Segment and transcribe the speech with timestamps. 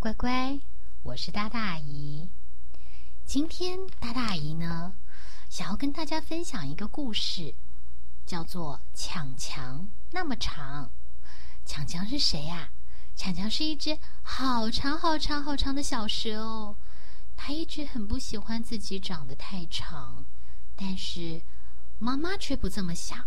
[0.00, 0.58] 乖乖，
[1.02, 2.26] 我是大大阿姨。
[3.26, 4.94] 今天大大阿姨呢，
[5.50, 7.54] 想要跟大家分享一个故事，
[8.24, 10.90] 叫做《强强那么长》。
[11.70, 12.70] 强强是谁呀？
[13.14, 16.74] 强强是一只好长好长好长的小蛇哦。
[17.36, 20.24] 它一直很不喜欢自己长得太长，
[20.76, 21.42] 但是
[21.98, 23.22] 妈妈却不这么想。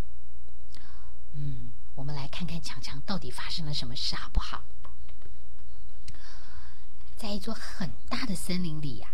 [1.34, 4.60] 嗯，我们来看看强强到底发生了什么事，好不好？
[7.16, 9.08] 在一座很大的森林里呀，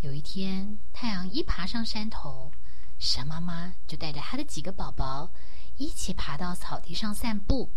[0.00, 2.52] 有一天太阳一爬上山头，
[2.98, 5.30] 蛇妈妈就带着她的几个宝宝
[5.76, 7.70] 一起爬到草地上散步。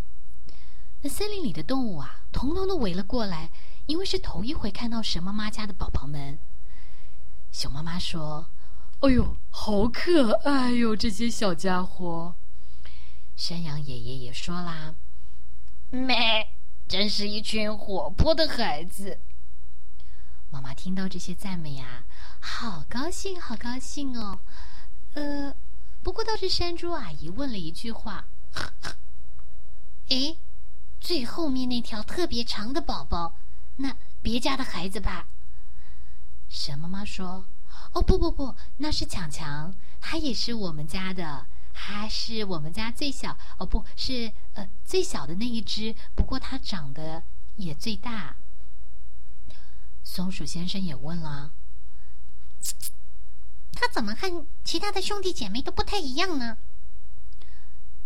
[1.01, 3.49] 那森林里的动物啊，统统都围了过来，
[3.87, 6.37] 因为是头一回看到蛇妈妈家的宝宝们。
[7.51, 8.47] 熊妈妈说
[9.01, 12.35] ：“哎呦，好可爱哟，这些小家伙。”
[13.35, 14.93] 山羊爷爷也说啦
[15.89, 16.47] ：“咩，
[16.91, 19.17] 真是一群活泼的孩子。”
[20.51, 22.03] 妈妈听到这些赞美呀，
[22.41, 24.37] 好高兴，好高兴哦。
[25.13, 25.55] 呃，
[26.03, 28.25] 不过倒是山猪阿姨问了一句话
[30.11, 30.35] ：“哎，
[30.99, 33.35] 最后面那条特别长的宝宝，
[33.77, 35.29] 那别家的孩子吧？”
[36.51, 37.45] 蛇妈妈说
[37.95, 41.45] ：“哦，不不不，那是强强，他也是我们家的，
[41.83, 47.23] 他是我们家最小哦，不是呃最小的那一只，不过它长得
[47.55, 48.35] 也最大。”
[50.05, 51.51] 松鼠先生也问了
[53.73, 56.59] ：“他怎么和其他的兄弟姐妹都不太一样呢？”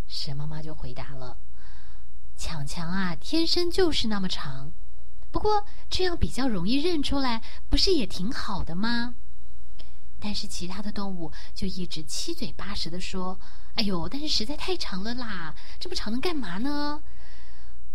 [0.08, 1.36] 蛇妈妈就回答了
[2.34, 4.72] ：“强强啊，天生就是那么长，
[5.30, 9.16] 不过这样比较容易认出来，不是也挺好的吗？”
[10.18, 13.38] 但是其他的动物就一直七嘴八舌的说
[13.76, 17.02] ：“哎呦，但是实在太长了啦，这么长能干嘛呢？”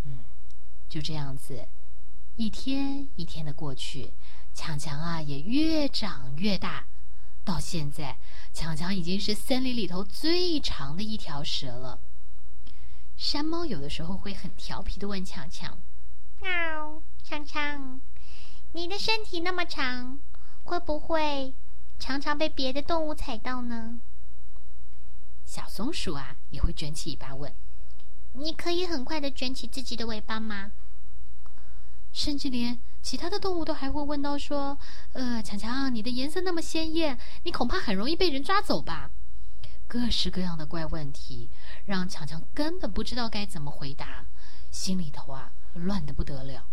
[0.05, 0.19] 嗯，
[0.87, 1.67] 就这样子。
[2.37, 4.11] 一天一天的过去，
[4.53, 6.85] 强强啊也越长越大，
[7.43, 8.17] 到现在，
[8.53, 11.99] 强强已经是森林里头最长的一条蛇了。
[13.17, 15.77] 山猫有的时候会很调皮的问强强
[16.41, 17.99] ：“喵，强强，
[18.71, 20.19] 你的身体那么长，
[20.63, 21.53] 会不会
[21.99, 23.99] 常常被别的动物踩到呢？”
[25.51, 27.53] 小松鼠啊也会卷起尾巴问
[28.39, 30.71] ：“你可以很快的卷起自己的尾巴吗？”
[32.13, 34.79] 甚至连其他的动物都还会问到说
[35.11, 39.11] ：“呃，强强，你的颜色那么鲜艳，你恐怕很容易被人抓走吧？”
[39.89, 41.49] 各式各样的怪问题，
[41.85, 44.23] 让强强根本不知道该怎么回答，
[44.71, 46.65] 心里头啊乱得不得了。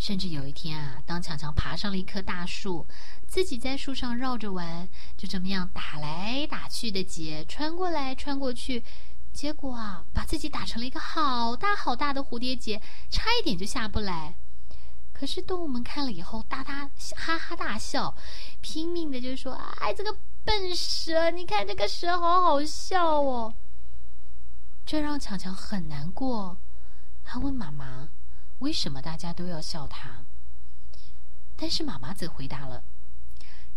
[0.00, 2.86] 甚至有一天啊，当强强爬上了一棵大树，
[3.28, 8.82] 自己在树上绕着玩，就这么样打来打去的结，穿过来穿过去。
[9.30, 14.34] 结果啊，把自己打成了一个好大好大的蝴蝶结，差一点就下不来。
[15.12, 18.16] 可是动物们看了以后，大大哈哈大笑，
[18.62, 20.16] 拼命的就说：“哎，这个
[20.46, 23.52] 笨蛇，你看这个蛇好好笑哦。”
[24.86, 26.56] 这让强强很难过。
[27.22, 28.08] 他问妈妈
[28.60, 30.24] ：“为什么大家都要笑他？”
[31.56, 32.82] 但是妈妈则回答了：“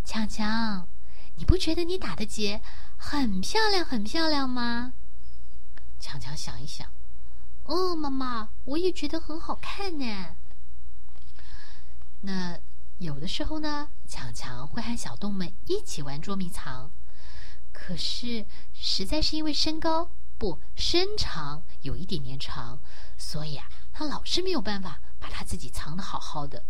[0.05, 0.87] 强强，
[1.35, 2.61] 你不觉得你打的结
[2.95, 4.93] 很漂亮，很漂亮吗？”
[5.99, 6.89] 强强想一想，
[7.63, 10.35] 哦，妈妈，我也觉得很好看呢。
[12.21, 12.57] 那
[12.99, 16.89] 有的时候呢，强强会和小动物们一起玩捉迷藏，
[17.73, 22.79] 可是实在是因为身高不身长有一点点长，
[23.17, 26.63] 所以啊，他老是没有办法把他自己藏的好好的。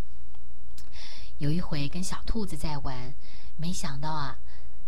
[1.39, 3.13] 有一回跟小兔子在玩，
[3.57, 4.37] 没想到啊，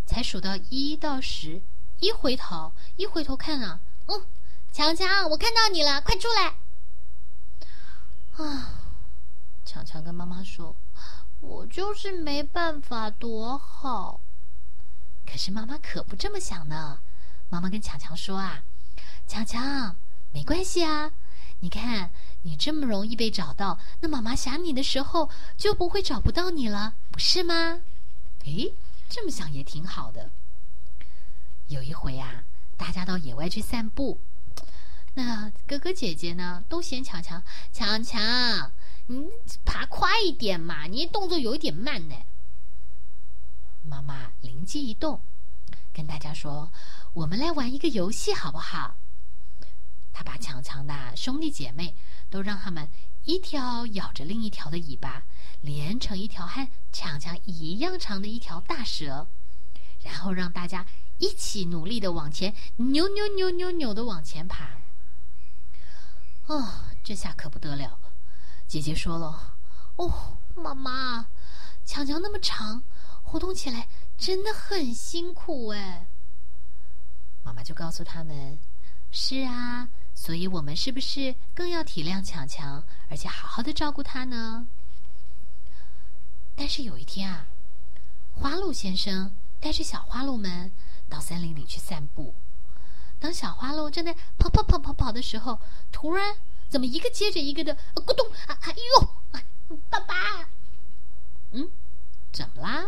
[0.06, 1.62] 才数到一到十，
[2.00, 3.80] 一回头一回头看啊。
[4.08, 4.26] 嗯，
[4.72, 6.56] 强强，我看到你了，快出来！
[8.38, 8.82] 啊，
[9.66, 10.76] 强强跟妈妈说
[11.42, 14.20] ：“我就是没办法躲好。”
[15.26, 17.00] 可是妈妈可不这么想呢。
[17.50, 18.64] 妈妈跟强强说：“啊，
[19.26, 19.96] 强强，
[20.32, 21.12] 没关系啊，
[21.66, 22.12] 你看
[22.44, 27.82] 你这么容易被找到，那妈妈想你的时候就不会找不到你了，不是吗？”
[28.46, 28.72] 诶，
[29.10, 30.30] 这么想也挺好的。
[31.70, 32.44] 有一回啊。
[32.78, 34.20] 大家到野外去散步，
[35.16, 37.42] 那哥哥姐姐呢都嫌强强
[37.72, 38.72] 强强，
[39.08, 39.28] 你
[39.64, 42.16] 爬快一点嘛，你动作有一点慢呢。
[43.90, 45.20] 妈妈灵机一动，
[45.94, 46.70] 跟大家说
[47.14, 48.94] ：“我们来玩一个游戏好不好？”
[50.16, 51.94] 他把强强的兄弟姐妹
[52.30, 52.88] 都让他们
[53.26, 55.22] 一条咬着另一条的尾巴，
[55.60, 59.28] 连成一条和强强一样长的一条大蛇，
[60.02, 60.86] 然后让大家。
[61.18, 64.68] 一起努力的往前扭扭扭扭扭的往前爬，
[66.48, 66.68] 哦，
[67.06, 68.12] 这下可不得了了！
[68.68, 69.56] 姐姐说了
[69.96, 71.28] ：“哦，妈妈，
[71.86, 72.84] 强强那么长，
[73.24, 76.06] 活动起来真的很辛苦哎。”
[77.46, 78.60] 妈妈就告诉他们
[79.10, 84.66] ：“是啊，所以我们是不是更要体谅强强，而且好好的照顾他呢？”
[86.58, 87.46] 但是有一天啊，
[88.34, 89.30] 花鹿先生
[89.60, 90.72] 带着小花鹿们
[91.10, 92.34] 到森林里去散步。
[93.20, 95.60] 当小花鹿正在跑跑跑跑跑的时候，
[95.92, 96.36] 突然
[96.70, 98.58] 怎么一个接着一个的咕咚啊！
[98.62, 100.16] 哎呦，爸爸，
[101.52, 101.70] 嗯，
[102.32, 102.86] 怎么啦？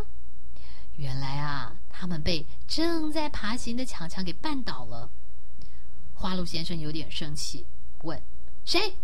[0.95, 5.06] 原来啊，他们被正在爬行的强强给绊倒了。
[6.27, 7.65] 花鹿先生有点生气，
[8.03, 8.21] 问
[8.65, 8.97] ：“谁？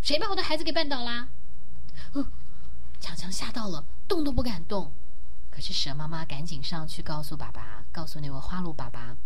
[0.00, 1.26] 谁把我的孩子给绊倒啦？”
[3.00, 4.92] 强强吓到了，动都不敢动。
[5.50, 9.16] 可是蛇妈妈赶紧上去告诉爸爸，告诉那位花鹿爸爸。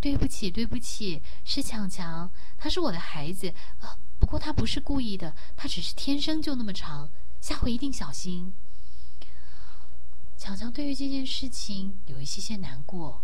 [0.00, 3.88] 对不起，对不起，是强强，他是我的孩子，呃，
[4.18, 7.10] 不过他不是故意的，他只是天生就那么长，
[7.42, 8.54] 下回一定小心。
[10.38, 13.20] 强强对于这件事情有一些些难过，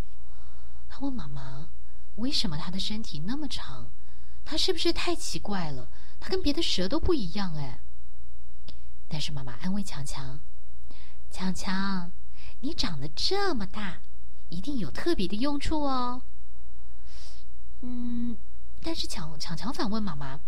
[0.91, 1.71] 他问妈妈
[2.17, 3.91] ：“为什么他的身体那么长？
[4.45, 5.89] 他是不是太奇怪了？
[6.21, 7.81] 他跟别的蛇都不一样哎。”
[9.09, 10.41] 但是妈妈安慰强强
[11.31, 12.11] ：“强强，
[12.61, 13.99] 你长得这么大，
[14.49, 16.23] 一定有特别的用处哦。”
[17.83, 18.37] 嗯，
[18.83, 20.41] 但是强强强反问妈妈：“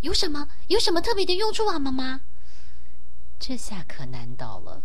[0.00, 2.20] 有什么有什么特别的用处啊？”妈妈，
[3.38, 4.82] 这下可难倒了。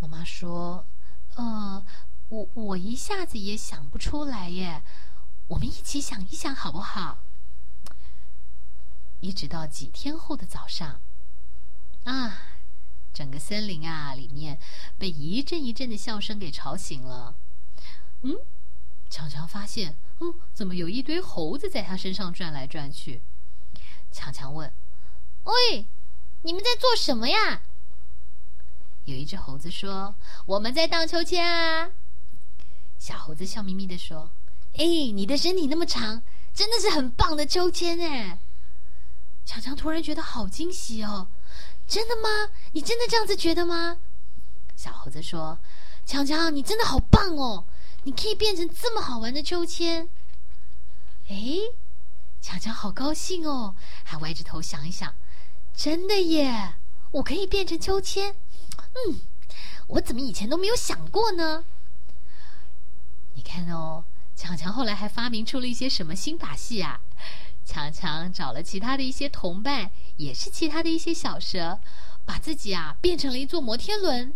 [0.00, 0.84] 妈妈说
[1.36, 1.84] ：“呃，
[2.28, 4.82] 我我一下子也想不出来耶，
[5.50, 7.18] 我们一起想一想好不好？”
[9.20, 11.00] 一直到几天后的早上，
[12.04, 12.42] 啊，
[13.12, 14.58] 整个森林啊里面
[14.96, 17.34] 被一阵一阵的笑声给吵醒了。
[18.22, 18.34] 嗯，
[19.10, 19.96] 强强发现。
[20.22, 23.22] 嗯，怎么有一堆猴子在他身上转来转去？
[24.12, 24.70] 强强问
[25.44, 25.86] ：“喂，
[26.42, 27.62] 你们在做什么呀？”
[29.06, 30.14] 有一只猴子说
[30.44, 31.90] ：“我们在荡秋千啊。”
[32.98, 34.30] 小猴子笑眯眯的说
[34.76, 36.22] ：“哎，你的身体那么长，
[36.54, 38.38] 真的是很棒的秋千哎！”
[39.44, 41.26] 强强突然觉得好惊喜哦！
[41.86, 42.52] 真的吗？
[42.72, 43.98] 你真的这样子觉得吗？
[44.76, 45.58] 小猴子说
[46.06, 47.64] ：“强强，你真的好棒哦！”
[48.04, 50.08] 你可以变成这么好玩的秋千，
[51.28, 51.36] 哎，
[52.40, 53.74] 强强好高兴哦，
[54.04, 55.12] 还歪着头想一想，
[55.74, 56.76] 真的耶，
[57.10, 58.36] 我可以变成秋千，
[58.78, 59.20] 嗯，
[59.88, 61.64] 我怎么以前都没有想过呢？
[63.34, 64.04] 你看哦，
[64.40, 66.98] 强强后来还发明出了一些什么新把戏啊？
[67.62, 71.78] 强强找了其他的一些同伴，也是其他的一些小蛇，
[72.24, 74.32] 把自己啊变成了一座摩天轮，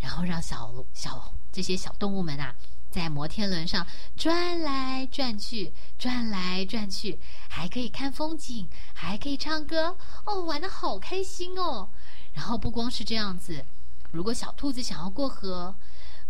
[0.00, 2.54] 然后让小小这些小动物们啊。
[2.90, 3.86] 在摩天轮上
[4.16, 7.18] 转来转去，转来转去，
[7.48, 9.96] 还可以看风景，还可以唱歌，
[10.26, 11.88] 哦，玩的好开心哦！
[12.34, 13.64] 然后不光是这样子，
[14.10, 15.74] 如果小兔子想要过河，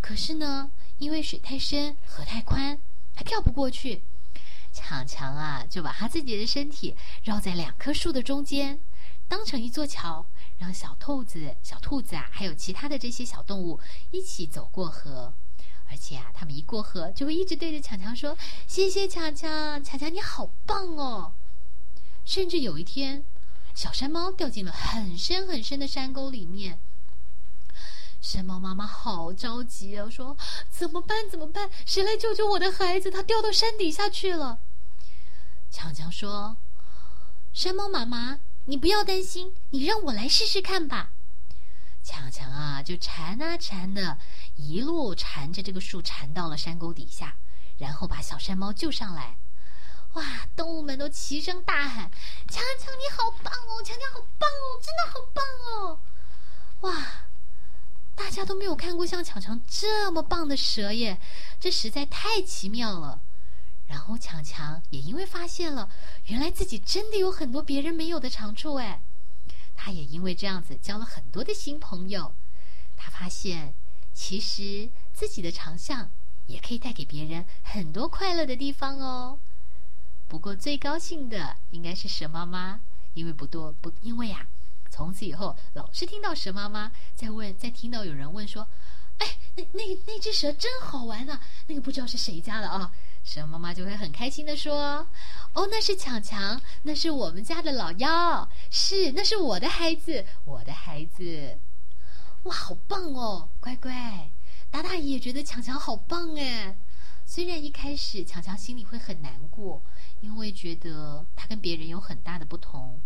[0.00, 2.78] 可是呢，因为水太深，河太宽，
[3.18, 4.04] 还跳不过去。
[4.72, 6.94] 强强啊，就把他自己的身体
[7.24, 8.78] 绕在两棵树的中间，
[9.26, 10.24] 当成一座桥，
[10.58, 13.80] 让小兔子、小兔子啊，还有其他的这些小动物
[14.12, 15.32] 一起走过河。
[15.90, 18.38] 而且啊，他们一过河，就会一直对着强强说
[18.68, 21.32] ：“谢谢强强，强强你好棒哦！”
[22.24, 23.24] 甚至有一天，
[23.74, 26.78] 小山猫掉进了很深很深的山沟里面，
[28.20, 30.36] 山猫妈妈好着急啊，说
[30.68, 31.30] ：“怎么办？
[31.30, 31.70] 怎么办？
[31.86, 33.10] 谁来救救我的孩子？
[33.10, 34.58] 他掉到山底下去了。”
[35.70, 36.56] 强强说
[37.54, 41.10] ：“山猫妈妈，你不要担心，你让我来试试看吧。”
[42.02, 44.18] 强强啊，就缠啊缠的。
[44.56, 47.36] 一路缠着这个树，缠到了山沟底下，
[47.78, 49.36] 然后把小山猫救上来。
[50.14, 50.24] 哇！
[50.56, 52.10] 动物们都齐声大喊
[52.48, 53.82] ：“强强你好棒哦！
[53.84, 54.64] 强强好棒哦！
[54.82, 56.00] 真的好棒哦！”
[56.80, 57.17] 哇！
[58.28, 61.18] 大家都没有看过像强强这么棒的蛇耶，
[61.58, 63.22] 这实在太奇妙了。
[63.86, 65.88] 然后强强也因为发现了，
[66.26, 69.00] 原来自己真的有很多别人没有的长处哎，
[69.74, 72.34] 他也因为这样子交了很多的新朋友。
[72.98, 73.72] 他发现。
[74.12, 76.10] 其实自己的长项
[76.48, 79.38] 也可以带给别人很多快乐的地方哦。
[80.26, 82.80] 不过最高兴的应该是蛇妈妈，
[83.14, 84.44] 因为不多不因为啊，
[84.90, 88.66] 从此以后老是听到蛇妈妈在问，在听到有人问说
[89.18, 89.26] ：“哎，
[89.56, 91.40] 那那那只蛇真好玩啊！
[91.66, 92.92] 那个不知道是谁家的啊？”
[93.24, 95.06] 蛇妈妈就会很开心的说
[95.52, 101.58] ：“哦，那是强强，那是我们家的老幺，是那是我的孩子，我的孩子。”
[102.44, 104.30] 哇，好棒哦，乖乖！
[104.70, 106.76] 达达也觉得强强好棒哎。
[107.26, 109.82] 虽然一开始强强心里会很难过，
[110.20, 112.98] 因为觉得他跟别人有很大的不同，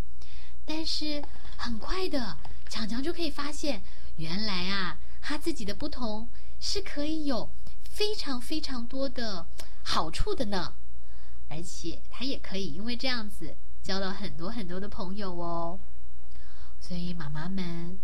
[0.65, 1.23] 但是
[1.57, 2.39] 很快的，
[2.69, 3.83] 强强就可以发现，
[4.17, 6.29] 原来啊，他自己的不同
[6.61, 7.51] 是可以有
[7.85, 9.47] 非常非常多的
[9.83, 10.75] 好处的呢。
[11.49, 15.79] 而且他也可以因为这样子交到很多很多的朋友哦。
[16.81, 17.99] 所以妈妈们，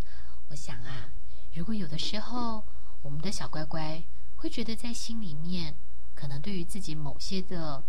[0.51, 1.09] 我想啊，
[1.55, 2.63] 如果有的时候
[3.03, 4.03] 我们的小乖乖
[4.37, 5.75] 会觉得在心里面，
[6.15, 7.83] 可能对于自己某些的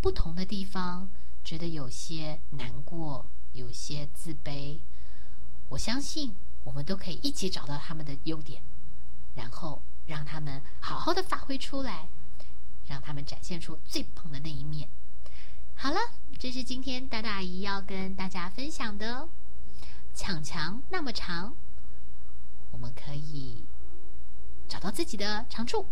[0.00, 1.08] 不同的地方，
[1.42, 3.24] 觉得有些难过，
[3.54, 4.78] 有些自卑，
[5.70, 8.62] 我相信我们都可以一起找到他们的优点，
[9.34, 12.06] 然后让他们好好的发挥出来。
[12.86, 14.86] 让他们展现出最棒的那一面。
[15.74, 15.98] 好了，
[16.38, 19.26] 这是今天大大姨要跟大家分享的。
[20.12, 21.56] 抢墙那么长，
[22.72, 23.64] 我们可以
[24.68, 25.86] 找到自己的长处。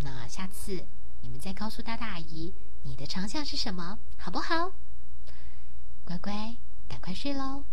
[0.00, 0.84] 那下次
[1.22, 2.52] 你们再告诉大大阿姨
[2.82, 4.72] 你的长项是什么，好不好？
[6.04, 6.54] 乖乖，
[6.88, 7.64] 赶快睡喽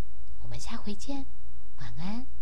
[0.44, 1.26] 我们下回见
[1.80, 2.41] 晚安。